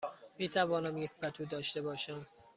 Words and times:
می 0.37 0.49
توانم 0.49 0.97
یک 0.97 1.11
پتو 1.21 1.45
داشته 1.45 1.81
باشم؟ 1.81 2.25